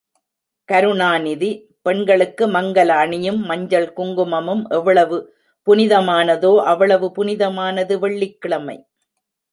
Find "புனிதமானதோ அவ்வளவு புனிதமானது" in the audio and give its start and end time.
5.67-7.95